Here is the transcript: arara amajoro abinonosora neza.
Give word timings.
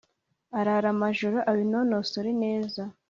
arara 0.59 0.87
amajoro 0.95 1.37
abinonosora 1.51 2.31
neza. 2.43 2.81